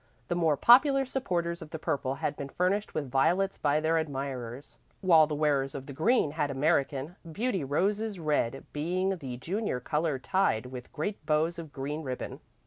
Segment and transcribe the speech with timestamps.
[0.29, 4.79] The more popular supporters of the purple had been furnished with violets by their admirers,
[5.01, 10.17] while the wearers of the green had American beauty roses red being the junior color
[10.17, 12.39] tied with great bows of green ribbon.